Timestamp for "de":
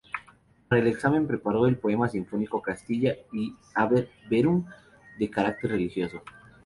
5.19-5.29